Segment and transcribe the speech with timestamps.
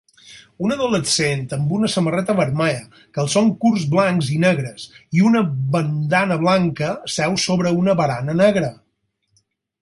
[0.67, 2.81] Un adolescent amb una samarreta vermella,
[3.17, 4.87] calçons curts blancs i negres
[5.19, 5.45] i una
[5.77, 8.73] bandana blanca seu sobre una barana negra.